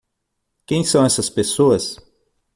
Quem 0.65 0.83
são 0.83 1.05
essas 1.05 1.29
pessoas? 1.29 1.95